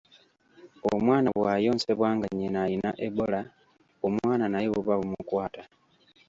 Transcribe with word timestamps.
Omwana 0.93 1.27
bw'ayonsebwa 1.35 2.07
nga 2.15 2.27
nnyina 2.29 2.59
ayina 2.65 2.91
Ebola, 3.07 3.41
omwana 4.07 4.45
naye 4.49 4.67
buba 4.73 4.93
bumukwata 4.99 5.63